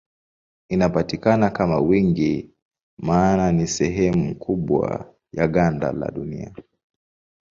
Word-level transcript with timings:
Inapatikana 0.69 1.49
kwa 1.49 1.79
wingi 1.81 2.51
maana 2.97 3.51
ni 3.51 3.67
sehemu 3.67 4.35
kubwa 4.35 5.13
ya 5.33 5.47
ganda 5.47 5.91
la 5.91 6.11
Dunia. 6.11 6.53